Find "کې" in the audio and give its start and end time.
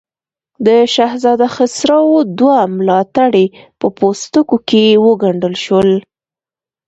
4.69-4.83